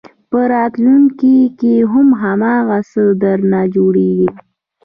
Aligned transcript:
په 0.29 0.39
راتلونکي 0.53 1.35
کې 1.59 1.75
هم 1.91 2.07
هماغه 2.21 2.79
څه 2.91 3.03
درنه 3.21 3.61
جوړېږي. 3.75 4.29